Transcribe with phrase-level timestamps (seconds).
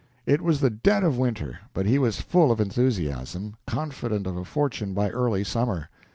[0.25, 4.43] It was the dead of winter, but he was full of enthusiasm, confident of a
[4.43, 5.89] fortune by early summer.